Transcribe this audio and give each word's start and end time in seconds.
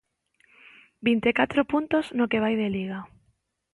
Vinte 1.07 1.27
e 1.31 1.37
catro 1.39 1.61
puntos 1.71 2.05
no 2.17 2.29
que 2.31 2.41
vai 2.43 2.53
de 2.61 2.67
Liga. 2.75 2.99